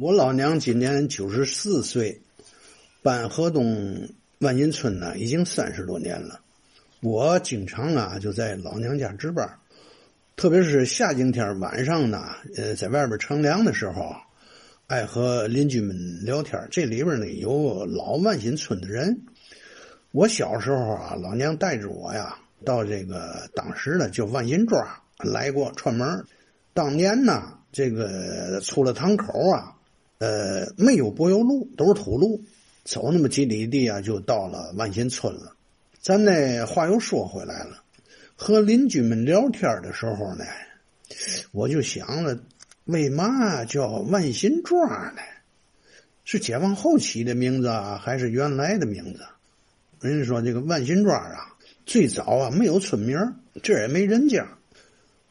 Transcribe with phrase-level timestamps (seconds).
[0.00, 2.22] 我老娘今年九十四岁，
[3.02, 6.38] 搬河东万金村呢，已经三十多年了。
[7.00, 9.58] 我经常啊就在老娘家值班，
[10.36, 14.14] 特别是夏景天晚上呢，呃，在外边乘凉的时候，
[14.86, 16.64] 爱和邻居们聊天。
[16.70, 19.22] 这里边呢有老万新村的人。
[20.12, 24.80] 我小时候啊，老娘带着我呀到这个当时的叫万新庄
[25.24, 26.24] 来过串门。
[26.72, 29.74] 当年呢，这个出了堂口啊。
[30.18, 32.42] 呃，没有柏油路，都是土路，
[32.84, 35.54] 走那么几里地啊，就到了万新村了。
[36.00, 37.82] 咱呢话又说回来了，
[38.34, 40.44] 和邻居们聊天的时候呢，
[41.52, 42.38] 我就想了，
[42.84, 45.22] 为嘛叫万新庄呢？
[46.24, 49.20] 是解放后起的名字啊，还是原来的名字？
[50.00, 53.16] 人家说这个万新庄啊，最早啊没有村名，
[53.62, 54.46] 这也没人家。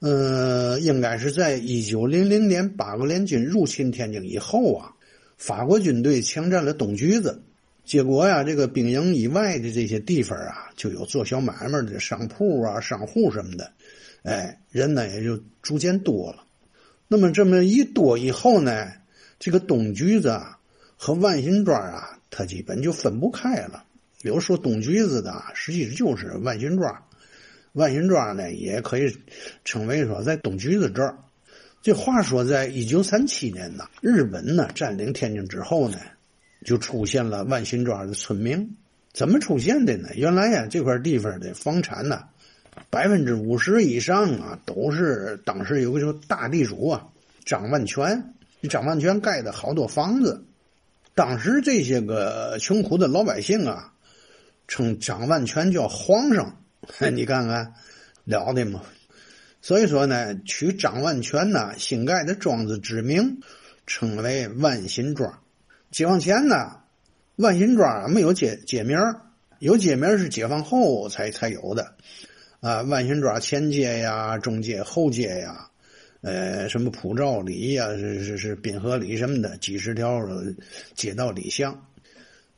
[0.00, 4.92] 呃，应该是在一九零零年八国联军入侵天津以后啊，
[5.36, 7.42] 法国军队强占了东局子，
[7.84, 13.72] 结果呀，这个兵营以外的这些地方啊，就有做小买卖的商铺啊、商户什么的，
[14.22, 16.44] 哎，人呢也就逐渐多了。
[17.06, 18.90] 那么这么一多以后呢，
[19.38, 20.58] 这个东局子啊
[20.96, 23.84] 和万新庄啊，它基本就分不开了。
[24.22, 27.02] 有说东局子的，实际就是万新庄。
[27.72, 29.16] 万新庄呢，也可以
[29.64, 31.16] 称为说在东局子这儿。
[31.82, 35.98] 这话说，在一九三七年呢，日本呢占领天津之后呢，
[36.64, 38.76] 就出现了万新庄的村民。
[39.12, 40.08] 怎么出现的呢？
[40.14, 42.24] 原来呀，这块地方的房产呢，
[42.90, 47.06] 百分之五十以上啊，都是当时有个叫大地主啊，
[47.44, 48.34] 张万全。
[48.68, 50.44] 张万全盖的好多房子，
[51.14, 53.94] 当时这些个穷苦的老百姓啊，
[54.68, 56.62] 称张万全叫皇上。
[57.12, 57.74] 你看看，
[58.24, 58.82] 了得吗？
[59.62, 63.40] 所以说呢，取张万全呢新盖的庄子之名，
[63.86, 65.38] 称为万新庄。
[65.90, 66.80] 解放前呢，
[67.36, 68.98] 万新庄没有街街名
[69.58, 71.94] 有街名是解放后才才有的。
[72.60, 75.68] 啊，万新庄前街呀、中街、后街呀，
[76.22, 80.18] 呃，什么普照里呀、是是是滨河里什么的，几十条
[80.94, 81.86] 街道里巷。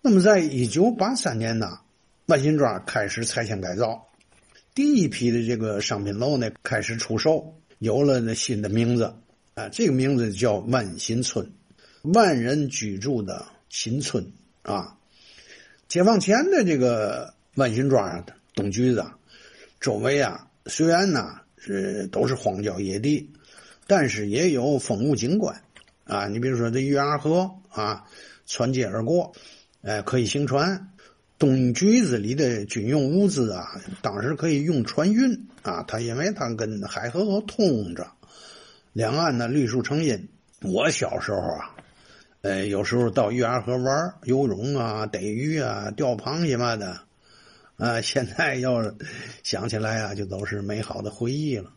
[0.00, 1.80] 那么，在一九八三年呢，
[2.26, 4.06] 万新庄开始拆迁改造。
[4.74, 9.14] 第一批的这个商品楼呢开始出售，有了那新的名字
[9.52, 11.46] 啊，这个名字叫万新村，
[12.02, 14.26] 万人居住的新村
[14.62, 14.96] 啊。
[15.88, 18.24] 解放前的这个万新庄
[18.54, 19.04] 东局子
[19.78, 23.28] 周围啊，虽然呢是都是荒郊野地，
[23.86, 25.54] 但是也有风物景观
[26.04, 26.28] 啊。
[26.28, 28.06] 你比如说这月牙河啊，
[28.46, 29.34] 穿街而过，
[29.82, 30.88] 哎，可以行船。
[31.42, 33.66] 东局子里的军用物资啊，
[34.00, 35.82] 当时可以用船运啊。
[35.88, 38.06] 它因为它跟海河河通着，
[38.92, 40.28] 两岸呢绿树成荫。
[40.60, 41.74] 我小时候啊，
[42.42, 47.00] 呃，有时候到月牙河玩游泳啊、逮鱼啊、钓螃蟹嘛的，
[47.76, 48.94] 啊，现在要
[49.42, 51.72] 想起来啊，就都是美好的回忆了。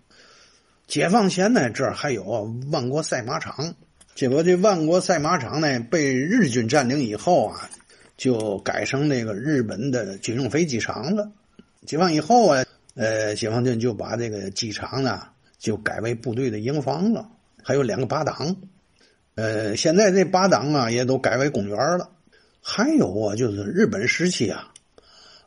[0.85, 3.73] 解放前呢，这儿还有万国赛马场，
[4.13, 7.67] 结果这万国赛马场呢被日军占领以后啊。
[8.17, 11.31] 就改成那个日本的军用飞机场了。
[11.85, 12.65] 解放以后啊，
[12.95, 15.27] 呃，解放军就把这个机场呢
[15.57, 17.29] 就改为部队的营房了，
[17.63, 18.55] 还有两个八档。
[19.35, 22.09] 呃，现在这八档啊也都改为公园了。
[22.61, 24.73] 还有啊，就是日本时期啊，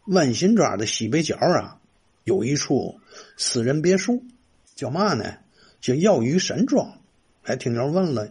[0.04, 1.80] 万新庄的西北角啊
[2.24, 3.00] 有一处
[3.36, 4.22] 私人别墅，
[4.74, 5.34] 叫嘛呢？
[5.80, 6.98] 叫耀宇山庄。
[7.42, 8.28] 还听着问了。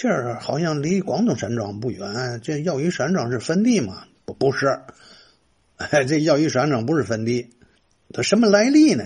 [0.00, 2.40] 这儿好像离广东山庄不远。
[2.40, 4.04] 这耀宇山庄是坟地吗？
[4.24, 4.78] 不，是。
[6.06, 7.50] 这耀宇山庄不是坟地，
[8.12, 9.04] 它什么来历呢？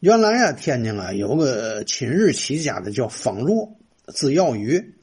[0.00, 3.76] 原来啊，天津啊有个亲日起家的叫方若，
[4.06, 4.94] 字耀宇。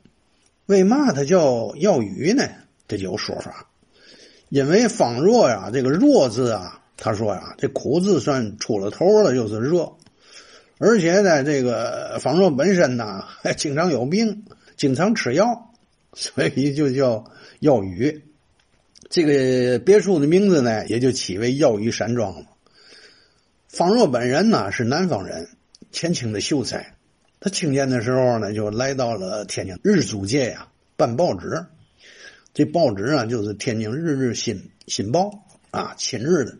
[0.66, 2.44] 为嘛他叫耀宇呢？
[2.88, 3.70] 这就有说法。
[4.50, 9.88] 因为方若呀，这个若字啊，他说呀，这苦字算出了头了，就是热。
[10.80, 14.44] 而且呢，这个方若本身呢还 经常有病。
[14.76, 15.74] 经常吃药，
[16.14, 17.24] 所以就叫
[17.60, 18.24] 药宇。
[19.10, 22.48] 这个别墅的名字呢，也就起为药宇山庄了。
[23.68, 25.48] 方若本人呢是南方人，
[25.92, 26.96] 前清的秀才。
[27.40, 31.66] 他青年的时候呢，就来到了天津日租界呀办报纸。
[32.54, 36.58] 这报纸啊，就是天津日日新新报啊，亲日的。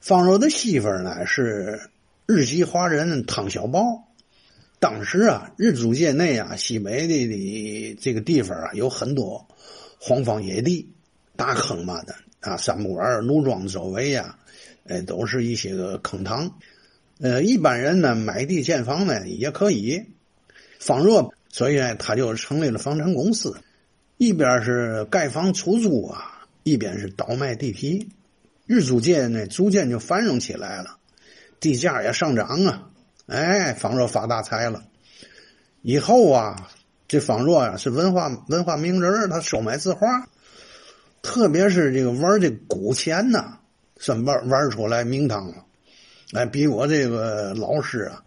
[0.00, 1.88] 方若的媳妇呢是
[2.26, 3.80] 日籍华人汤小宝。
[4.84, 9.48] 当时啊，日租界内啊，西北的的这个地方啊，有很多
[9.98, 10.92] 荒荒野地、
[11.36, 14.38] 大坑嘛的啊，三不管、奴庄周围呀，
[14.86, 16.58] 哎，都是一些个坑塘。
[17.18, 20.04] 呃，一般人呢买地建房呢也可以。
[20.78, 23.56] 方若所以呢，他就成立了房产公司，
[24.18, 28.06] 一边是盖房出租啊，一边是倒卖地皮。
[28.66, 30.98] 日租界呢，逐渐就繁荣起来了，
[31.58, 32.90] 地价也上涨啊。
[33.26, 34.82] 哎，方若发大财了。
[35.82, 36.68] 以后啊，
[37.08, 40.06] 这方若呀是文化文化名人，他收买字画，
[41.22, 43.58] 特别是这个玩这古钱呐，
[43.98, 45.64] 算玩玩出来名堂了。
[46.32, 48.22] 哎，比我这个老师啊。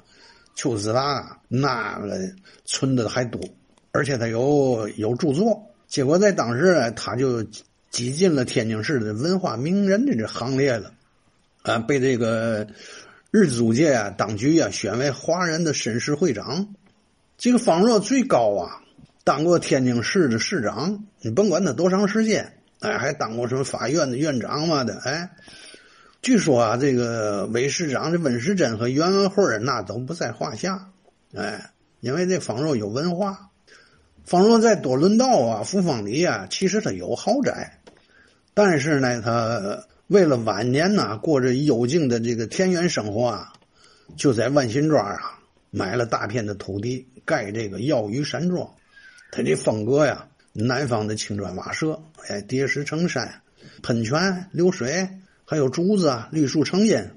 [0.60, 2.18] 邱子达那个
[2.66, 3.40] 存的还多，
[3.92, 5.62] 而且他有有著作。
[5.88, 7.44] 结果在当时，他就
[7.92, 10.92] 挤进了天津市的文化名人的这行列了，
[11.62, 12.66] 啊，被这个
[13.32, 16.74] 日租界啊当局啊选为华人的绅士会长。
[17.38, 18.82] 这个方若最高啊，
[19.24, 25.30] 当过天津市的市长，你甭管他多长时间，哎，还当过什么法院的院长嘛的，哎。
[26.20, 30.90] 据说啊，这个韦市长的温世珍和袁文慧那都不在话下，
[31.36, 31.70] 哎，
[32.00, 33.52] 因为这方若有文化。
[34.26, 37.80] 方若在多伦道啊、福芳里啊，其实他有豪宅，
[38.54, 43.54] 但是呢，他为了晚年呢过着幽静的这个田园生活啊，
[44.16, 45.40] 就在万新庄啊
[45.70, 48.70] 买了大片的土地，盖这个药鱼山庄。
[49.32, 53.42] 他这风格呀，南方的青砖瓦舍，哎，叠石成山，
[53.84, 55.10] 喷泉流水。
[55.50, 57.10] 还有竹子啊，绿树成荫，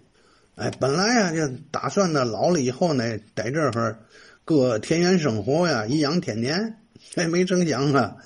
[0.54, 3.98] 哎，本来呀就打算呢，老了以后呢，在这儿
[4.44, 6.76] 过田园生活呀，颐养天年。
[7.16, 8.16] 哎，没成想啊，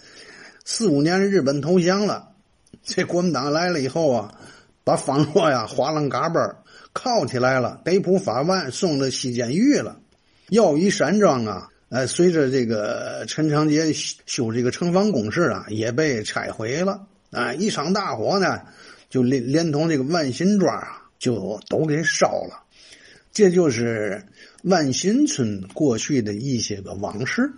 [0.64, 2.32] 四五年日本投降了，
[2.84, 4.34] 这国民党来了以后啊，
[4.84, 6.54] 把方若呀哗楞嘎嘣
[6.92, 9.98] 铐起来了，逮捕法办，送到西监狱了。
[10.50, 17.06] 耀宇山庄啊，呃，随着这个陈长捷修这个城防工事啊，也被拆毁了。
[17.31, 18.60] 啊，一场大火呢。
[19.10, 22.64] 就连连同这个万新庄啊，就都给烧了，
[23.32, 24.20] 这就是
[24.64, 27.52] 万新村过去的一些个往事。